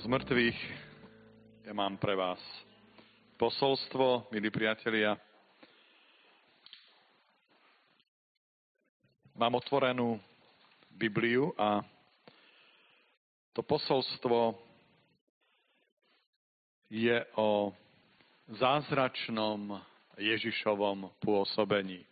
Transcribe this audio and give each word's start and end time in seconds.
z 0.00 0.08
mŕtvych, 0.08 0.58
ja 1.68 1.76
mám 1.76 2.00
pre 2.00 2.16
vás 2.16 2.40
posolstvo, 3.36 4.32
milí 4.32 4.48
priatelia. 4.48 5.12
Mám 9.36 9.60
otvorenú 9.60 10.16
Bibliu 10.88 11.52
a 11.60 11.84
to 13.52 13.60
posolstvo 13.60 14.56
je 16.88 17.20
o 17.36 17.76
zázračnom 18.56 19.84
Ježišovom 20.16 21.12
pôsobení. 21.20 22.08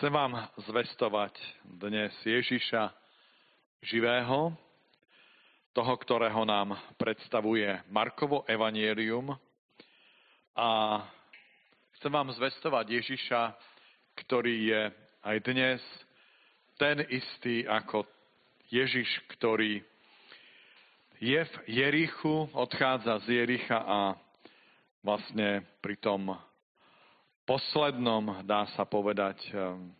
Chcem 0.00 0.08
vám 0.08 0.48
zvestovať 0.64 1.36
dnes 1.76 2.16
Ježiša 2.24 2.88
živého, 3.84 4.56
toho, 5.74 5.98
ktorého 5.98 6.46
nám 6.46 6.78
predstavuje 6.94 7.66
Markovo 7.90 8.46
evanielium. 8.46 9.34
A 10.54 10.68
chcem 11.98 12.14
vám 12.14 12.30
zvestovať 12.30 13.02
Ježiša, 13.02 13.42
ktorý 14.22 14.54
je 14.70 14.82
aj 15.26 15.36
dnes 15.42 15.82
ten 16.78 17.02
istý 17.10 17.66
ako 17.66 18.06
Ježiš, 18.70 19.10
ktorý 19.34 19.82
je 21.18 21.42
v 21.42 21.54
Jerichu, 21.66 22.46
odchádza 22.54 23.26
z 23.26 23.42
Jericha 23.42 23.82
a 23.82 24.14
vlastne 25.02 25.66
pri 25.82 25.98
tom 25.98 26.38
poslednom, 27.50 28.46
dá 28.46 28.70
sa 28.78 28.86
povedať, 28.86 29.42
ehm, 29.50 29.90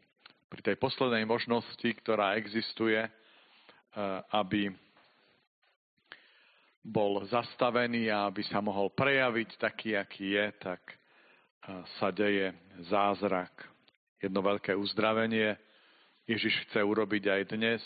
pri 0.46 0.60
tej 0.70 0.76
poslednej 0.78 1.26
možnosti, 1.26 1.88
ktorá 2.02 2.38
existuje, 2.38 2.98
ehm, 2.98 3.10
aby 4.30 4.70
bol 6.84 7.24
zastavený 7.32 8.12
a 8.12 8.28
aby 8.28 8.44
sa 8.44 8.60
mohol 8.60 8.92
prejaviť 8.92 9.56
taký, 9.56 9.96
aký 9.96 10.36
je, 10.36 10.46
tak 10.60 10.80
sa 11.96 12.12
deje 12.12 12.52
zázrak. 12.92 13.56
Jedno 14.20 14.44
veľké 14.44 14.76
uzdravenie 14.76 15.56
Ježiš 16.28 16.68
chce 16.68 16.84
urobiť 16.84 17.24
aj 17.28 17.42
dnes, 17.56 17.80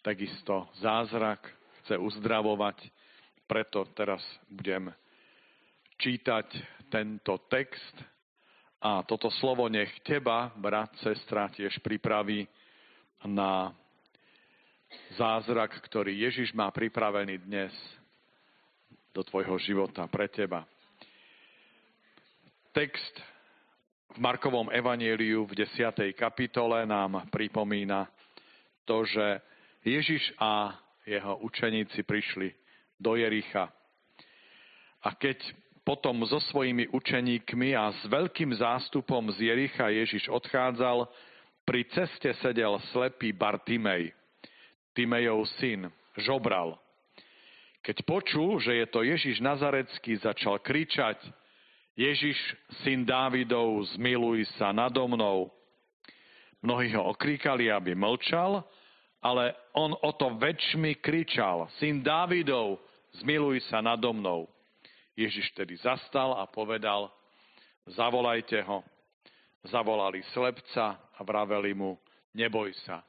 takisto 0.00 0.68
zázrak, 0.80 1.44
chce 1.84 2.00
uzdravovať, 2.00 2.88
preto 3.44 3.84
teraz 3.92 4.24
budem 4.48 4.88
čítať 6.00 6.48
tento 6.88 7.36
text. 7.52 7.96
A 8.80 9.04
toto 9.04 9.28
slovo 9.40 9.68
nech 9.68 9.92
teba, 10.04 10.52
brat, 10.56 10.92
sestra, 11.00 11.48
tiež 11.52 11.80
pripraví 11.80 12.48
na 13.24 13.72
zázrak, 15.16 15.80
ktorý 15.84 16.12
Ježiš 16.28 16.52
má 16.52 16.68
pripravený 16.72 17.44
dnes 17.44 17.72
do 19.16 19.24
tvojho 19.24 19.56
života, 19.56 20.04
pre 20.04 20.28
teba. 20.28 20.68
Text 22.76 23.16
v 24.12 24.20
Markovom 24.20 24.68
evanieliu 24.68 25.48
v 25.48 25.64
10. 25.64 26.12
kapitole 26.12 26.84
nám 26.84 27.24
pripomína 27.32 28.12
to, 28.84 29.08
že 29.08 29.40
Ježiš 29.88 30.36
a 30.36 30.76
jeho 31.08 31.40
učeníci 31.48 32.04
prišli 32.04 32.52
do 33.00 33.16
Jericha. 33.16 33.72
A 35.00 35.16
keď 35.16 35.40
potom 35.80 36.20
so 36.28 36.36
svojimi 36.52 36.92
učeníkmi 36.92 37.72
a 37.72 37.96
s 37.96 38.04
veľkým 38.04 38.52
zástupom 38.52 39.32
z 39.32 39.48
Jericha 39.48 39.88
Ježiš 39.88 40.28
odchádzal, 40.28 41.08
pri 41.64 41.88
ceste 41.88 42.36
sedel 42.44 42.76
slepý 42.92 43.32
Bartimej, 43.32 44.12
Timejov 44.92 45.48
syn, 45.56 45.88
žobral– 46.20 46.76
keď 47.86 48.02
počul, 48.02 48.58
že 48.58 48.82
je 48.82 48.86
to 48.90 49.06
Ježiš 49.06 49.38
Nazarecký, 49.38 50.18
začal 50.18 50.58
kričať 50.58 51.22
Ježiš, 51.94 52.34
syn 52.82 53.06
Dávidov, 53.06 53.86
zmiluj 53.94 54.42
sa 54.58 54.74
nado 54.74 55.06
mnou. 55.06 55.54
Mnohí 56.58 56.90
ho 56.98 57.14
okríkali, 57.14 57.70
aby 57.70 57.94
mlčal, 57.94 58.66
ale 59.22 59.54
on 59.70 59.94
o 59.94 60.10
to 60.18 60.34
väčšmi 60.34 60.98
kričal, 60.98 61.70
syn 61.78 62.02
Dávidov, 62.02 62.82
zmiluj 63.22 63.62
sa 63.70 63.78
nado 63.78 64.10
mnou. 64.10 64.50
Ježiš 65.14 65.54
tedy 65.54 65.78
zastal 65.78 66.34
a 66.36 66.44
povedal, 66.44 67.06
zavolajte 67.86 68.66
ho. 68.66 68.82
Zavolali 69.66 70.26
slepca 70.34 70.98
a 71.14 71.20
vraveli 71.22 71.70
mu, 71.70 71.98
neboj 72.34 72.70
sa, 72.82 73.02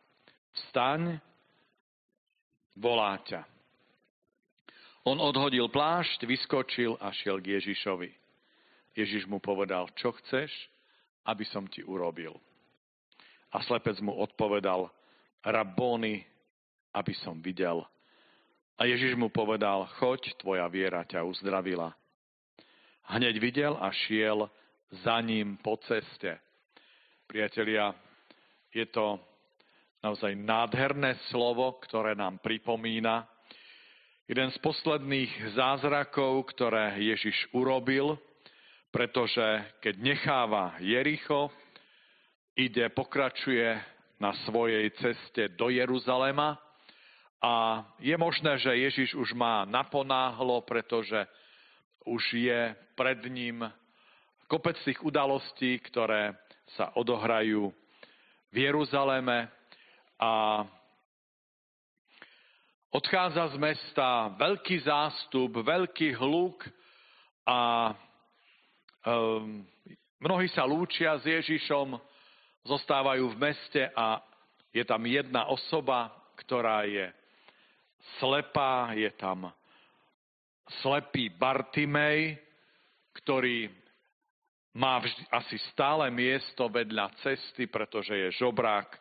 vstaň, 0.53 1.17
volá 2.77 3.17
ťa. 3.25 3.56
On 5.07 5.15
odhodil 5.23 5.71
plášť, 5.71 6.27
vyskočil 6.27 6.99
a 6.99 7.15
šiel 7.15 7.39
k 7.39 7.55
Ježišovi. 7.55 8.11
Ježiš 8.91 9.23
mu 9.31 9.39
povedal, 9.39 9.87
čo 9.95 10.11
chceš, 10.11 10.51
aby 11.23 11.47
som 11.47 11.63
ti 11.63 11.79
urobil. 11.79 12.35
A 13.55 13.63
slepec 13.63 14.03
mu 14.03 14.11
odpovedal, 14.11 14.91
rabóny, 15.47 16.27
aby 16.91 17.15
som 17.23 17.39
videl. 17.39 17.87
A 18.75 18.83
Ježiš 18.83 19.15
mu 19.15 19.31
povedal, 19.31 19.87
choď, 19.95 20.27
tvoja 20.43 20.67
viera 20.67 21.07
ťa 21.07 21.23
uzdravila. 21.23 21.95
Hneď 23.07 23.39
videl 23.39 23.79
a 23.79 23.87
šiel 23.87 24.51
za 25.07 25.23
ním 25.23 25.55
po 25.63 25.79
ceste. 25.87 26.35
Priatelia, 27.31 27.95
je 28.75 28.83
to 28.91 29.23
naozaj 30.03 30.35
nádherné 30.35 31.15
slovo, 31.31 31.79
ktoré 31.79 32.11
nám 32.11 32.43
pripomína, 32.43 33.36
Jeden 34.27 34.51
z 34.51 34.59
posledných 34.59 35.55
zázrakov, 35.55 36.51
ktoré 36.51 36.99
Ježiš 36.99 37.47
urobil, 37.55 38.19
pretože 38.91 39.39
keď 39.79 39.95
necháva 40.03 40.75
Jericho, 40.83 41.47
ide, 42.51 42.91
pokračuje 42.91 43.79
na 44.19 44.35
svojej 44.43 44.91
ceste 44.99 45.47
do 45.55 45.71
Jeruzalema 45.71 46.59
a 47.39 47.87
je 48.03 48.11
možné, 48.19 48.59
že 48.59 48.75
Ježiš 48.75 49.15
už 49.15 49.31
má 49.31 49.63
naponáhlo, 49.63 50.59
pretože 50.67 51.23
už 52.03 52.19
je 52.35 52.75
pred 52.99 53.23
ním 53.31 53.63
kopec 54.51 54.75
tých 54.83 54.99
udalostí, 55.07 55.79
ktoré 55.87 56.35
sa 56.75 56.91
odohrajú 56.99 57.71
v 58.51 58.55
Jeruzaleme 58.59 59.47
a 60.19 60.67
Odchádza 62.87 63.51
z 63.51 63.59
mesta 63.59 64.31
veľký 64.39 64.87
zástup, 64.87 65.59
veľký 65.59 66.15
hluk 66.23 66.63
a 67.43 67.91
um, 69.03 69.59
mnohí 70.23 70.47
sa 70.55 70.63
lúčia 70.63 71.19
s 71.19 71.27
Ježišom, 71.27 71.99
zostávajú 72.63 73.27
v 73.35 73.39
meste 73.43 73.91
a 73.91 74.23
je 74.71 74.87
tam 74.87 75.03
jedna 75.03 75.51
osoba, 75.51 76.15
ktorá 76.39 76.87
je 76.87 77.11
slepá, 78.23 78.95
je 78.95 79.11
tam 79.19 79.51
slepý 80.79 81.27
Bartimej, 81.35 82.39
ktorý 83.19 83.67
má 84.79 85.03
vždy, 85.03 85.27
asi 85.35 85.59
stále 85.75 86.07
miesto 86.07 86.71
vedľa 86.71 87.19
cesty, 87.19 87.67
pretože 87.67 88.15
je 88.15 88.39
žobrák, 88.39 88.95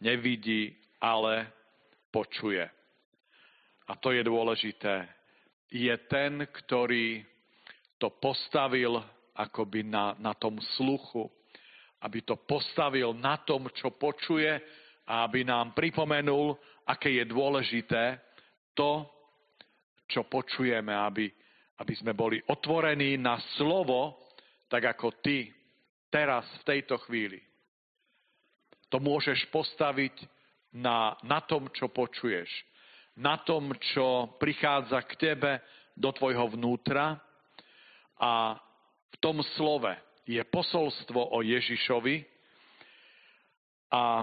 nevidí, 0.00 0.72
ale 1.04 1.52
počuje 2.08 2.79
a 3.90 3.98
to 3.98 4.14
je 4.14 4.22
dôležité, 4.22 5.02
je 5.66 5.90
ten, 6.06 6.46
ktorý 6.46 7.26
to 7.98 8.14
postavil 8.22 9.02
akoby 9.34 9.82
na, 9.82 10.14
na 10.22 10.30
tom 10.38 10.62
sluchu, 10.78 11.26
aby 12.06 12.22
to 12.22 12.38
postavil 12.38 13.10
na 13.18 13.42
tom, 13.42 13.66
čo 13.74 13.90
počuje 13.90 14.54
a 15.10 15.26
aby 15.26 15.42
nám 15.42 15.74
pripomenul, 15.74 16.54
aké 16.86 17.18
je 17.18 17.24
dôležité 17.26 18.22
to, 18.78 19.10
čo 20.06 20.22
počujeme, 20.30 20.94
aby, 20.94 21.26
aby 21.82 21.94
sme 21.98 22.14
boli 22.14 22.38
otvorení 22.46 23.18
na 23.18 23.42
slovo, 23.58 24.30
tak 24.70 24.86
ako 24.86 25.18
ty 25.18 25.50
teraz, 26.14 26.46
v 26.62 26.78
tejto 26.78 26.94
chvíli. 27.10 27.42
To 28.90 29.02
môžeš 29.02 29.50
postaviť 29.50 30.14
na, 30.78 31.18
na 31.26 31.42
tom, 31.42 31.66
čo 31.74 31.90
počuješ 31.90 32.69
na 33.18 33.40
tom, 33.42 33.74
čo 33.94 34.36
prichádza 34.38 35.02
k 35.08 35.12
tebe 35.18 35.52
do 35.96 36.10
tvojho 36.14 36.54
vnútra 36.54 37.18
a 38.20 38.56
v 39.10 39.16
tom 39.18 39.42
slove 39.58 39.90
je 40.28 40.40
posolstvo 40.46 41.34
o 41.34 41.38
Ježišovi 41.42 42.22
a 43.90 44.22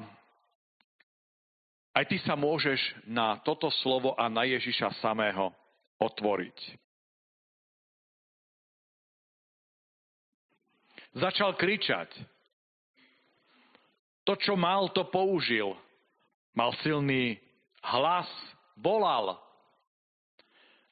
aj 1.98 2.06
ty 2.08 2.18
sa 2.22 2.38
môžeš 2.38 2.80
na 3.10 3.42
toto 3.42 3.74
slovo 3.82 4.14
a 4.14 4.30
na 4.30 4.46
Ježiša 4.46 5.02
samého 5.02 5.50
otvoriť. 5.98 6.58
Začal 11.18 11.58
kričať. 11.58 12.14
To, 14.30 14.38
čo 14.38 14.54
mal, 14.54 14.94
to 14.94 15.10
použil. 15.10 15.74
Mal 16.54 16.70
silný 16.86 17.42
hlas, 17.82 18.30
volal. 18.78 19.38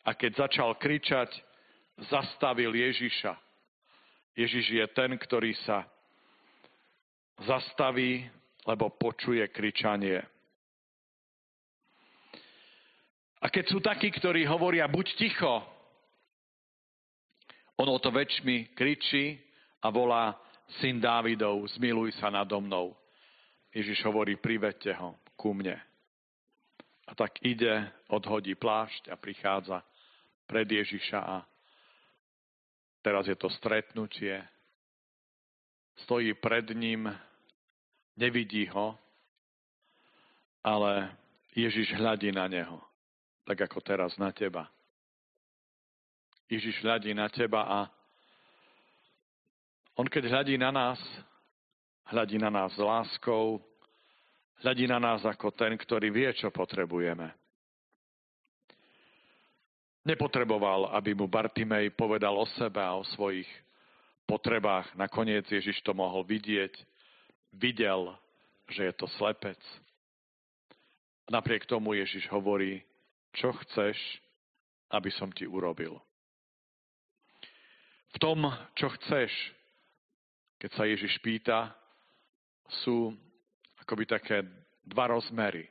A 0.05 0.13
keď 0.13 0.45
začal 0.45 0.77
kričať, 0.77 1.29
zastavil 2.11 2.73
Ježiša. 2.75 3.33
Ježiš 4.35 4.65
je 4.67 4.85
ten, 4.91 5.15
ktorý 5.15 5.55
sa 5.63 5.87
zastaví, 7.45 8.27
lebo 8.67 8.91
počuje 8.91 9.45
kričanie. 9.47 10.19
A 13.39 13.45
keď 13.47 13.65
sú 13.69 13.79
takí, 13.79 14.09
ktorí 14.09 14.43
hovoria, 14.49 14.89
buď 14.89 15.07
ticho, 15.15 15.61
on 17.77 17.87
o 17.91 17.99
to 17.99 18.09
väčšmi 18.09 18.73
kričí 18.73 19.37
a 19.83 19.91
volá, 19.91 20.33
syn 20.81 20.97
Dávidov, 20.97 21.67
zmiluj 21.77 22.17
sa 22.17 22.33
nado 22.33 22.57
mnou. 22.57 22.97
Ježiš 23.69 24.01
hovorí, 24.07 24.39
privedte 24.39 24.95
ho 24.95 25.19
ku 25.35 25.51
mne. 25.53 25.77
A 27.05 27.11
tak 27.13 27.37
ide, 27.45 27.91
odhodí 28.09 28.57
plášť 28.57 29.13
a 29.13 29.15
prichádza 29.15 29.85
pred 30.49 30.65
Ježiša 30.65 31.19
a 31.21 31.37
teraz 33.05 33.29
je 33.29 33.37
to 33.37 33.49
stretnutie. 33.49 34.41
Stojí 36.05 36.33
pred 36.33 36.65
ním, 36.73 37.07
nevidí 38.17 38.67
ho, 38.73 38.97
ale 40.65 41.13
Ježiš 41.53 41.93
hľadí 41.93 42.33
na 42.33 42.49
neho, 42.49 42.81
tak 43.45 43.69
ako 43.69 43.79
teraz 43.85 44.17
na 44.17 44.33
teba. 44.33 44.67
Ježiš 46.49 46.81
hľadí 46.81 47.13
na 47.13 47.29
teba 47.29 47.61
a 47.63 47.79
on 49.95 50.09
keď 50.09 50.27
hľadí 50.27 50.57
na 50.59 50.73
nás, 50.73 50.99
hľadí 52.11 52.35
na 52.35 52.51
nás 52.51 52.75
s 52.75 52.81
láskou, 52.81 53.63
hľadí 54.63 54.85
na 54.87 54.99
nás 55.01 55.25
ako 55.25 55.51
ten, 55.51 55.75
ktorý 55.75 56.11
vie, 56.13 56.29
čo 56.37 56.53
potrebujeme. 56.53 57.33
Nepotreboval, 60.05 60.93
aby 60.93 61.17
mu 61.17 61.25
Bartimej 61.25 61.89
povedal 61.97 62.37
o 62.37 62.45
sebe 62.55 62.77
a 62.77 62.93
o 62.93 63.01
svojich 63.17 63.49
potrebách. 64.29 64.93
Nakoniec 64.93 65.49
Ježiš 65.49 65.81
to 65.81 65.97
mohol 65.97 66.21
vidieť. 66.21 66.77
Videl, 67.49 68.13
že 68.69 68.85
je 68.85 68.93
to 68.93 69.09
slepec. 69.17 69.57
Napriek 71.25 71.65
tomu 71.65 71.97
Ježiš 71.97 72.29
hovorí, 72.29 72.85
čo 73.33 73.49
chceš, 73.65 73.97
aby 74.93 75.09
som 75.09 75.33
ti 75.33 75.49
urobil. 75.49 75.97
V 78.13 78.17
tom, 78.21 78.45
čo 78.77 78.93
chceš, 79.01 79.33
keď 80.61 80.69
sa 80.77 80.85
Ježiš 80.85 81.17
pýta, 81.19 81.73
sú 82.85 83.11
akoby 83.85 84.09
také 84.09 84.41
dva 84.81 85.13
rozmery. 85.13 85.69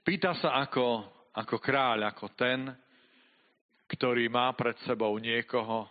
Pýta 0.00 0.32
sa 0.40 0.56
ako, 0.64 1.04
ako 1.36 1.60
kráľ, 1.60 2.08
ako 2.08 2.32
ten, 2.32 2.72
ktorý 3.92 4.32
má 4.32 4.48
pred 4.56 4.72
sebou 4.88 5.12
niekoho 5.20 5.84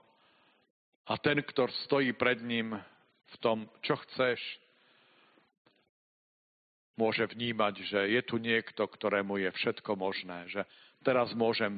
a 1.06 1.14
ten, 1.22 1.46
kto 1.46 1.70
stojí 1.86 2.18
pred 2.18 2.42
ním 2.42 2.74
v 3.30 3.36
tom, 3.38 3.70
čo 3.86 3.94
chceš, 3.94 4.42
môže 6.98 7.30
vnímať, 7.30 7.74
že 7.86 8.00
je 8.18 8.22
tu 8.26 8.42
niekto, 8.42 8.82
ktorému 8.82 9.38
je 9.38 9.54
všetko 9.54 9.94
možné, 9.94 10.50
že 10.50 10.66
teraz 11.06 11.30
môžem 11.38 11.78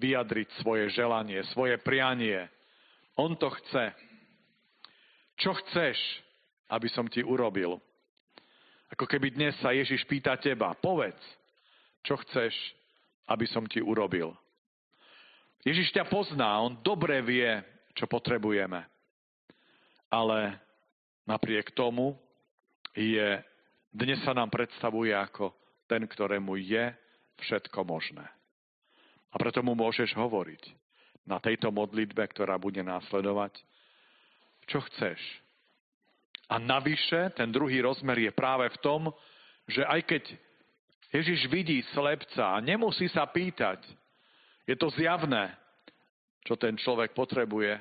vyjadriť 0.00 0.48
svoje 0.64 0.88
želanie, 0.88 1.44
svoje 1.52 1.76
prianie. 1.76 2.48
On 3.20 3.36
to 3.36 3.52
chce. 3.60 3.92
Čo 5.36 5.52
chceš, 5.52 6.00
aby 6.72 6.88
som 6.88 7.04
ti 7.12 7.20
urobil? 7.20 7.76
Ako 8.94 9.10
keby 9.10 9.34
dnes 9.34 9.58
sa 9.58 9.74
Ježiš 9.74 10.06
pýta 10.06 10.38
teba, 10.38 10.70
povedz, 10.78 11.18
čo 12.06 12.14
chceš, 12.14 12.54
aby 13.26 13.42
som 13.50 13.66
ti 13.66 13.82
urobil. 13.82 14.30
Ježiš 15.66 15.90
ťa 15.90 16.06
pozná, 16.06 16.62
on 16.62 16.78
dobre 16.78 17.18
vie, 17.26 17.58
čo 17.98 18.06
potrebujeme. 18.06 18.86
Ale 20.06 20.62
napriek 21.26 21.74
tomu 21.74 22.14
je, 22.94 23.42
dnes 23.90 24.22
sa 24.22 24.30
nám 24.30 24.54
predstavuje 24.54 25.10
ako 25.10 25.50
ten, 25.90 26.06
ktorému 26.06 26.54
je 26.62 26.94
všetko 27.42 27.82
možné. 27.82 28.30
A 29.34 29.42
preto 29.42 29.58
mu 29.58 29.74
môžeš 29.74 30.14
hovoriť 30.14 30.70
na 31.26 31.42
tejto 31.42 31.74
modlitbe, 31.74 32.22
ktorá 32.30 32.62
bude 32.62 32.86
následovať, 32.86 33.58
čo 34.70 34.78
chceš. 34.86 35.18
A 36.48 36.60
navyše, 36.60 37.32
ten 37.32 37.48
druhý 37.48 37.80
rozmer 37.80 38.20
je 38.20 38.32
práve 38.32 38.68
v 38.68 38.80
tom, 38.84 39.02
že 39.64 39.80
aj 39.84 40.00
keď 40.04 40.22
Ježiš 41.14 41.46
vidí 41.48 41.80
slepca 41.94 42.58
a 42.58 42.60
nemusí 42.60 43.08
sa 43.08 43.24
pýtať, 43.24 43.80
je 44.68 44.76
to 44.76 44.92
zjavné, 44.92 45.52
čo 46.44 46.56
ten 46.56 46.76
človek 46.76 47.16
potrebuje, 47.16 47.80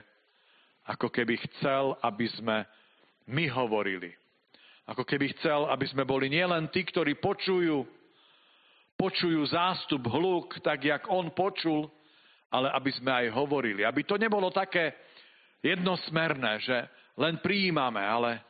ako 0.88 1.08
keby 1.12 1.40
chcel, 1.50 1.96
aby 2.04 2.28
sme 2.40 2.64
my 3.28 3.48
hovorili. 3.52 4.12
Ako 4.84 5.08
keby 5.08 5.32
chcel, 5.40 5.72
aby 5.72 5.88
sme 5.88 6.04
boli 6.04 6.28
nielen 6.28 6.68
tí, 6.68 6.84
ktorí 6.84 7.16
počujú, 7.20 7.88
počujú 9.00 9.42
zástup 9.48 10.04
hluk, 10.12 10.60
tak 10.60 10.84
jak 10.84 11.08
on 11.08 11.32
počul, 11.32 11.88
ale 12.52 12.68
aby 12.76 12.92
sme 12.92 13.12
aj 13.12 13.28
hovorili. 13.32 13.88
Aby 13.88 14.04
to 14.04 14.20
nebolo 14.20 14.52
také 14.52 14.92
jednosmerné, 15.64 16.60
že 16.60 16.78
len 17.16 17.40
prijímame, 17.40 18.04
ale 18.04 18.44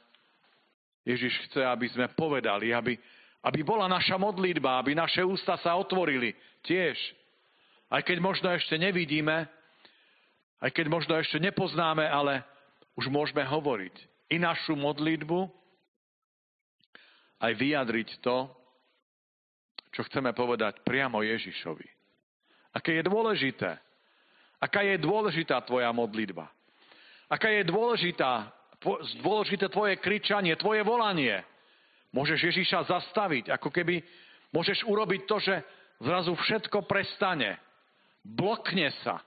Ježiš 1.04 1.48
chce, 1.48 1.62
aby 1.68 1.88
sme 1.92 2.08
povedali, 2.16 2.72
aby, 2.72 2.96
aby 3.44 3.60
bola 3.62 3.92
naša 3.92 4.16
modlitba, 4.16 4.80
aby 4.80 4.96
naše 4.96 5.20
ústa 5.24 5.60
sa 5.60 5.76
otvorili 5.76 6.32
tiež 6.64 6.96
aj 7.94 8.02
keď 8.02 8.18
možno 8.18 8.50
ešte 8.50 8.74
nevidíme, 8.74 9.46
aj 10.58 10.70
keď 10.74 10.86
možno 10.90 11.14
ešte 11.14 11.38
nepoznáme, 11.38 12.02
ale 12.10 12.42
už 12.98 13.06
môžeme 13.14 13.46
hovoriť 13.46 13.96
i 14.34 14.42
našu 14.42 14.74
modlitbu, 14.74 15.46
aj 17.38 17.54
vyjadriť 17.54 18.10
to, 18.26 18.50
čo 19.94 20.02
chceme 20.10 20.34
povedať 20.34 20.82
priamo 20.82 21.22
Ježišovi. 21.22 21.86
Aké 22.74 22.98
je 22.98 23.04
dôležité. 23.06 23.78
Aká 24.58 24.82
je 24.82 24.98
dôležitá 24.98 25.62
tvoja 25.62 25.94
modlitba. 25.94 26.50
Aká 27.30 27.52
je 27.54 27.68
dôležitá, 27.68 28.50
dôležité 29.24 29.72
tvoje 29.72 29.98
kričanie, 29.98 30.54
tvoje 30.60 30.84
volanie. 30.84 31.42
Môžeš 32.14 32.54
Ježiša 32.54 32.86
zastaviť, 32.86 33.50
ako 33.56 33.74
keby 33.74 34.04
môžeš 34.54 34.86
urobiť 34.86 35.22
to, 35.26 35.42
že 35.42 35.56
zrazu 36.04 36.36
všetko 36.38 36.86
prestane 36.86 37.58
blokne 38.24 38.94
sa 39.04 39.20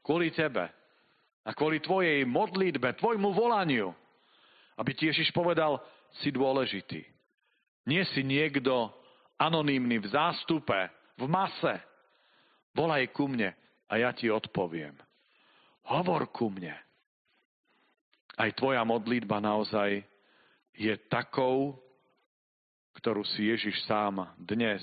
kvôli 0.00 0.32
tebe 0.32 0.64
a 1.42 1.50
kvôli 1.52 1.82
tvojej 1.82 2.22
modlitbe, 2.22 2.94
tvojmu 2.96 3.34
volaniu, 3.34 3.90
aby 4.78 4.90
ti 4.94 5.10
Ježiš 5.10 5.34
povedal, 5.34 5.82
si 6.22 6.30
dôležitý. 6.30 7.02
Nie 7.88 8.06
si 8.14 8.22
niekto 8.22 8.92
anonymný 9.40 9.98
v 9.98 10.10
zástupe, 10.12 10.76
v 11.18 11.24
mase. 11.26 11.82
Volaj 12.72 13.10
ku 13.10 13.26
mne 13.26 13.52
a 13.90 13.92
ja 13.98 14.14
ti 14.14 14.30
odpoviem. 14.30 14.94
Hovor 15.90 16.30
ku 16.30 16.48
mne. 16.48 16.78
Aj 18.36 18.50
tvoja 18.56 18.80
modlitba 18.84 19.40
naozaj 19.40 20.04
je 20.72 20.94
takou, 21.12 21.76
ktorú 22.96 23.24
si 23.28 23.48
Ježiš 23.52 23.84
sám 23.84 24.24
dnes 24.40 24.80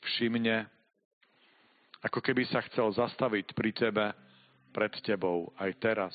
všimne 0.00 0.68
ako 2.00 2.24
keby 2.24 2.48
sa 2.48 2.64
chcel 2.64 2.88
zastaviť 2.96 3.52
pri 3.52 3.70
tebe, 3.76 4.06
pred 4.72 4.92
tebou, 5.04 5.52
aj 5.60 5.70
teraz. 5.76 6.14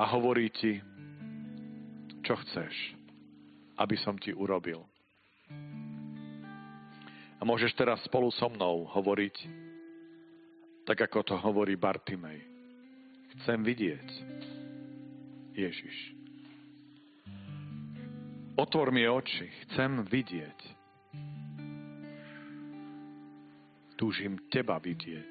A 0.00 0.08
hovorí 0.16 0.48
ti, 0.48 0.80
čo 2.24 2.32
chceš, 2.40 2.72
aby 3.76 3.96
som 4.00 4.16
ti 4.16 4.32
urobil. 4.32 4.80
A 7.36 7.42
môžeš 7.44 7.76
teraz 7.76 8.00
spolu 8.08 8.32
so 8.32 8.48
mnou 8.48 8.88
hovoriť, 8.88 9.36
tak 10.88 11.04
ako 11.04 11.20
to 11.20 11.34
hovorí 11.36 11.76
Bartimej. 11.76 12.40
Chcem 13.36 13.60
vidieť 13.60 14.08
Ježiš. 15.52 15.96
Otvor 18.56 18.92
mi 18.92 19.08
oči, 19.08 19.48
chcem 19.68 20.04
vidieť. 20.06 20.82
túžim 24.02 24.34
teba 24.50 24.82
vidieť. 24.82 25.30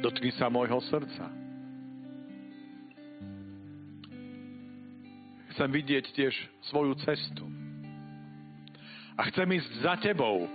Dotkni 0.00 0.32
sa 0.32 0.48
môjho 0.48 0.80
srdca. 0.88 1.28
Chcem 5.52 5.68
vidieť 5.68 6.08
tiež 6.16 6.32
svoju 6.72 6.96
cestu. 7.04 7.44
A 9.18 9.28
chcem 9.28 9.44
ísť 9.60 9.70
za 9.84 10.00
tebou, 10.00 10.48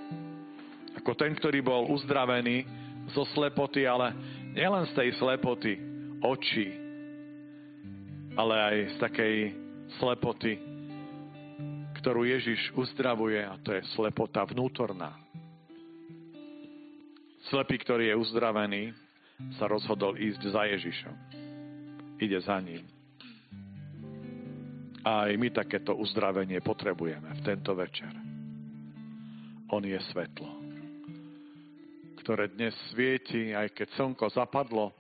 ako 0.98 1.13
ten, 1.13 1.38
ktorý 1.38 1.62
bol 1.62 1.94
uzdravený 1.94 2.66
zo 3.13 3.28
slepoty, 3.38 3.86
ale 3.86 4.18
nielen 4.54 4.86
z 4.90 4.94
tej 4.94 5.10
slepoty 5.18 5.74
očí, 6.24 6.68
ale 8.38 8.56
aj 8.56 8.76
z 8.90 8.96
takej 9.02 9.36
slepoty 10.00 10.74
ktorú 12.04 12.28
Ježiš 12.28 12.76
uzdravuje 12.76 13.40
a 13.40 13.56
to 13.64 13.72
je 13.72 13.82
slepota 13.96 14.44
vnútorná. 14.44 15.16
Slepý, 17.48 17.80
ktorý 17.80 18.12
je 18.12 18.20
uzdravený, 18.20 18.84
sa 19.56 19.72
rozhodol 19.72 20.20
ísť 20.20 20.52
za 20.52 20.68
Ježišom. 20.68 21.16
Ide 22.20 22.44
za 22.44 22.60
ním. 22.60 22.84
A 25.08 25.32
aj 25.32 25.40
my 25.40 25.48
takéto 25.48 25.96
uzdravenie 25.96 26.60
potrebujeme 26.60 27.32
v 27.40 27.42
tento 27.48 27.72
večer. 27.72 28.12
On 29.72 29.80
je 29.80 30.00
svetlo, 30.12 30.62
ktoré 32.24 32.48
dnes 32.56 32.72
svieti, 32.96 33.51
aj 33.51 33.75
keď 33.75 34.00
slnko 34.00 34.32
zapadlo, 34.32 34.96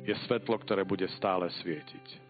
je 0.00 0.16
svetlo, 0.24 0.56
ktoré 0.64 0.80
bude 0.80 1.04
stále 1.12 1.44
svietiť. 1.60 2.24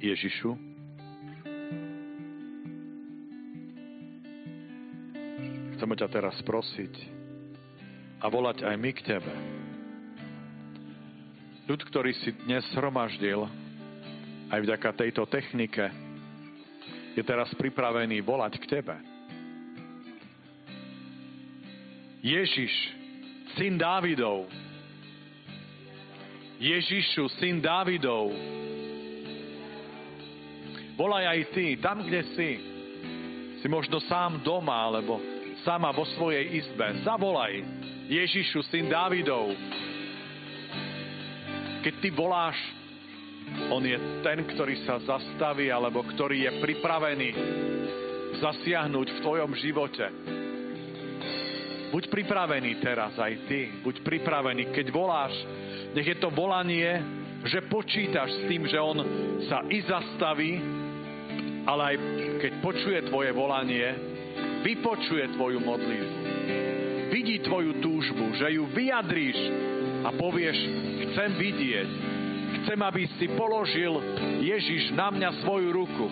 Ježišu, 0.00 0.56
chceme 5.76 5.94
ťa 6.00 6.08
teraz 6.08 6.40
prosiť 6.48 6.94
a 8.24 8.32
volať 8.32 8.64
aj 8.64 8.76
my 8.80 8.90
k 8.96 9.00
Tebe. 9.04 9.34
Ľud, 11.68 11.84
ktorý 11.84 12.16
si 12.16 12.32
dnes 12.48 12.64
zhromaždil, 12.72 13.44
aj 14.48 14.58
vďaka 14.64 14.88
tejto 14.96 15.28
technike, 15.28 16.09
je 17.16 17.22
teraz 17.26 17.50
pripravený 17.58 18.22
volať 18.22 18.58
k 18.62 18.64
Tebe. 18.78 18.96
Ježiš, 22.20 22.72
syn 23.56 23.80
Dávidov, 23.80 24.44
Ježišu, 26.60 27.32
syn 27.40 27.64
Dávidov, 27.64 28.28
Volaj 31.00 31.24
aj 31.32 31.40
ty, 31.56 31.80
tam, 31.80 32.04
kde 32.04 32.20
si. 32.36 32.50
Si 33.64 33.66
možno 33.72 34.04
sám 34.04 34.44
doma, 34.44 34.84
alebo 34.84 35.16
sama 35.64 35.96
vo 35.96 36.04
svojej 36.12 36.60
izbe. 36.60 36.92
Zavolaj 37.00 37.56
Ježišu, 38.12 38.60
syn 38.68 38.92
Dávidov. 38.92 39.48
Keď 41.80 41.94
ty 42.04 42.08
voláš, 42.12 42.60
on 43.68 43.84
je 43.84 43.98
ten, 44.24 44.40
ktorý 44.48 44.80
sa 44.88 44.96
zastaví, 45.04 45.68
alebo 45.68 46.00
ktorý 46.00 46.48
je 46.48 46.50
pripravený 46.64 47.30
zasiahnuť 48.40 49.06
v 49.12 49.22
tvojom 49.22 49.52
živote. 49.60 50.06
Buď 51.90 52.06
pripravený 52.06 52.78
teraz 52.78 53.18
aj 53.18 53.50
ty. 53.50 53.82
Buď 53.82 54.00
pripravený, 54.06 54.70
keď 54.70 54.86
voláš. 54.94 55.34
Nech 55.90 56.06
je 56.06 56.18
to 56.22 56.30
volanie, 56.30 56.86
že 57.44 57.66
počítaš 57.66 58.30
s 58.30 58.42
tým, 58.46 58.62
že 58.70 58.78
on 58.78 59.02
sa 59.50 59.66
i 59.66 59.82
zastaví, 59.82 60.52
ale 61.66 61.82
aj 61.92 61.96
keď 62.40 62.52
počuje 62.62 62.98
tvoje 63.10 63.30
volanie, 63.34 63.86
vypočuje 64.62 65.34
tvoju 65.34 65.58
modlitbu. 65.58 66.16
Vidí 67.10 67.42
tvoju 67.42 67.82
túžbu, 67.82 68.38
že 68.38 68.54
ju 68.54 68.70
vyjadríš 68.70 69.38
a 70.06 70.14
povieš, 70.14 70.58
chcem 71.10 71.30
vidieť, 71.42 71.90
chcem, 72.70 72.86
aby 72.86 73.02
si 73.18 73.26
položil 73.34 73.98
Ježiš 74.46 74.94
na 74.94 75.10
mňa 75.10 75.42
svoju 75.42 75.74
ruku, 75.74 76.06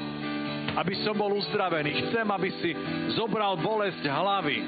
aby 0.74 0.90
som 1.06 1.14
bol 1.14 1.30
uzdravený. 1.38 2.10
Chcem, 2.10 2.26
aby 2.26 2.50
si 2.58 2.74
zobral 3.14 3.62
bolesť 3.62 4.02
hlavy 4.02 4.58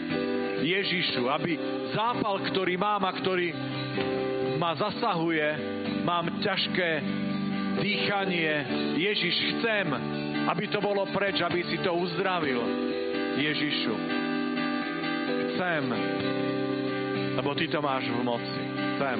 Ježišu, 0.70 1.26
aby 1.26 1.58
zápal, 1.90 2.46
ktorý 2.46 2.78
mám 2.78 3.02
a 3.02 3.10
ktorý 3.10 3.50
ma 4.62 4.78
zasahuje, 4.78 5.48
mám 6.06 6.30
ťažké 6.38 6.90
dýchanie. 7.82 8.52
Ježiš, 8.94 9.58
chcem, 9.58 9.90
aby 10.46 10.70
to 10.70 10.78
bolo 10.78 11.10
preč, 11.10 11.42
aby 11.42 11.66
si 11.74 11.82
to 11.82 11.90
uzdravil. 11.90 12.70
Ježišu, 13.34 13.94
chcem, 15.58 15.84
lebo 17.34 17.50
Ty 17.50 17.66
to 17.66 17.82
máš 17.82 18.06
v 18.06 18.22
moci. 18.22 18.62
Chcem. 18.94 19.18